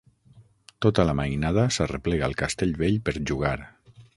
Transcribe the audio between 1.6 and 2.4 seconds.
s'arreplega al